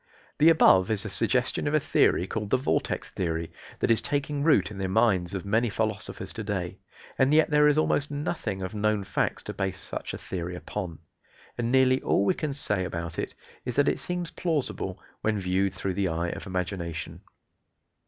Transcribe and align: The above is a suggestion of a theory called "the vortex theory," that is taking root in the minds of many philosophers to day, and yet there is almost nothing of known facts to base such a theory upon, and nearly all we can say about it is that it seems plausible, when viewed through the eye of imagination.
The 0.39 0.49
above 0.49 0.89
is 0.89 1.05
a 1.05 1.11
suggestion 1.11 1.67
of 1.67 1.75
a 1.75 1.79
theory 1.79 2.25
called 2.25 2.49
"the 2.49 2.57
vortex 2.57 3.09
theory," 3.09 3.51
that 3.77 3.91
is 3.91 4.01
taking 4.01 4.41
root 4.41 4.71
in 4.71 4.79
the 4.79 4.87
minds 4.89 5.35
of 5.35 5.45
many 5.45 5.69
philosophers 5.69 6.33
to 6.33 6.43
day, 6.43 6.79
and 7.19 7.31
yet 7.31 7.51
there 7.51 7.67
is 7.67 7.77
almost 7.77 8.09
nothing 8.09 8.63
of 8.63 8.73
known 8.73 9.03
facts 9.03 9.43
to 9.43 9.53
base 9.53 9.79
such 9.79 10.15
a 10.15 10.17
theory 10.17 10.55
upon, 10.55 10.97
and 11.55 11.71
nearly 11.71 12.01
all 12.01 12.25
we 12.25 12.33
can 12.33 12.51
say 12.51 12.83
about 12.83 13.19
it 13.19 13.35
is 13.63 13.75
that 13.75 13.87
it 13.87 13.99
seems 13.99 14.31
plausible, 14.31 14.99
when 15.21 15.39
viewed 15.39 15.75
through 15.75 15.93
the 15.93 16.07
eye 16.07 16.29
of 16.29 16.47
imagination. 16.47 17.21